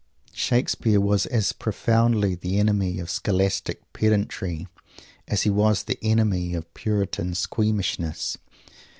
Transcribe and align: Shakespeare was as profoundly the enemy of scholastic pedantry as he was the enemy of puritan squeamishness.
Shakespeare 0.33 0.99
was 0.99 1.27
as 1.27 1.53
profoundly 1.53 2.33
the 2.33 2.57
enemy 2.57 2.99
of 2.99 3.07
scholastic 3.11 3.93
pedantry 3.93 4.67
as 5.27 5.43
he 5.43 5.51
was 5.51 5.83
the 5.83 5.99
enemy 6.01 6.55
of 6.55 6.73
puritan 6.73 7.35
squeamishness. 7.35 8.35